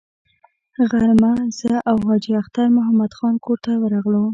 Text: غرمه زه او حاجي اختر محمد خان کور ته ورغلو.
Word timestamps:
غرمه 0.89 1.33
زه 1.59 1.73
او 1.89 1.97
حاجي 2.07 2.31
اختر 2.41 2.67
محمد 2.77 3.11
خان 3.17 3.35
کور 3.45 3.57
ته 3.65 3.71
ورغلو. 3.81 4.25